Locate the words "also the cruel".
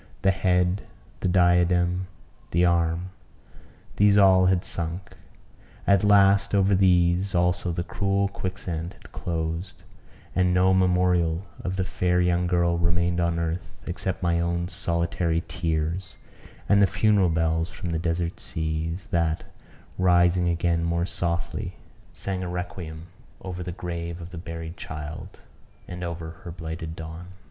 7.35-8.27